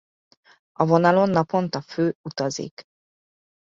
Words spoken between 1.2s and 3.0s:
naponta fő utazik.